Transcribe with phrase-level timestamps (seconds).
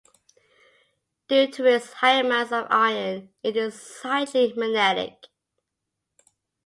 [1.27, 5.27] Due to its high amounts of iron, it is slightly magnetic.